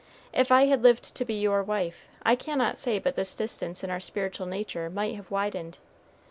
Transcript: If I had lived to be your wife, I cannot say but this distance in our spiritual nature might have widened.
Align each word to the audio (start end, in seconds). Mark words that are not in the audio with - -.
If 0.33 0.51
I 0.51 0.65
had 0.65 0.81
lived 0.81 1.13
to 1.13 1.25
be 1.25 1.35
your 1.35 1.61
wife, 1.61 2.07
I 2.23 2.35
cannot 2.35 2.79
say 2.79 2.97
but 2.97 3.15
this 3.15 3.35
distance 3.35 3.83
in 3.83 3.91
our 3.91 3.99
spiritual 3.99 4.47
nature 4.47 4.89
might 4.89 5.15
have 5.15 5.29
widened. 5.29 5.77